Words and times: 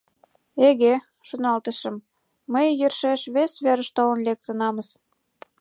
«Эге!— 0.67 0.93
шоналтышым,— 1.27 1.95
мый 2.53 2.67
йӧршеш 2.79 3.21
вес 3.35 3.51
верыш 3.63 3.89
толын 3.95 4.19
лектынамыс: 4.27 4.89